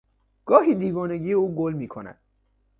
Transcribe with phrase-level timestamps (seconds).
[0.45, 2.17] گاهی دیوانگی او گل میکند.